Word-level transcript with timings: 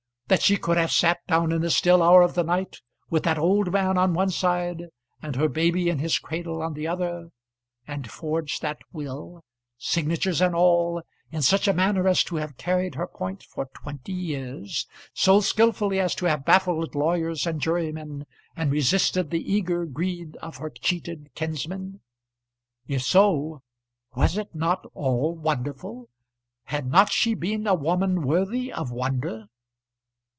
that 0.31 0.41
she 0.41 0.55
could 0.55 0.77
have 0.77 0.93
sat 0.93 1.19
down 1.27 1.51
in 1.51 1.59
the 1.61 1.69
still 1.69 2.01
hour 2.01 2.21
of 2.21 2.35
the 2.35 2.43
night, 2.43 2.79
with 3.09 3.23
that 3.23 3.37
old 3.37 3.69
man 3.69 3.97
on 3.97 4.13
one 4.13 4.29
side 4.29 4.83
and 5.21 5.35
her 5.35 5.49
baby 5.49 5.89
in 5.89 5.99
his 5.99 6.17
cradle 6.19 6.61
on 6.61 6.73
the 6.73 6.87
other, 6.87 7.27
and 7.85 8.09
forged 8.09 8.61
that 8.61 8.77
will, 8.93 9.43
signatures 9.77 10.39
and 10.39 10.55
all, 10.55 11.01
in 11.33 11.41
such 11.41 11.67
a 11.67 11.73
manner 11.73 12.07
as 12.07 12.23
to 12.23 12.37
have 12.37 12.55
carried 12.55 12.95
her 12.95 13.07
point 13.07 13.43
for 13.43 13.65
twenty 13.73 14.13
years, 14.13 14.87
so 15.13 15.41
skilfully 15.41 15.99
as 15.99 16.15
to 16.15 16.25
have 16.27 16.45
baffled 16.45 16.95
lawyers 16.95 17.45
and 17.45 17.59
jurymen 17.59 18.25
and 18.55 18.71
resisted 18.71 19.31
the 19.31 19.51
eager 19.51 19.85
greed 19.85 20.37
of 20.37 20.55
her 20.55 20.69
cheated 20.69 21.29
kinsman? 21.35 21.99
If 22.87 23.01
so, 23.01 23.63
was 24.15 24.37
it 24.37 24.55
not 24.55 24.85
all 24.93 25.35
wonderful! 25.35 26.07
Had 26.63 26.87
not 26.87 27.11
she 27.11 27.33
been 27.33 27.67
a 27.67 27.75
woman 27.75 28.21
worthy 28.21 28.71
of 28.71 28.91
wonder! 28.93 29.47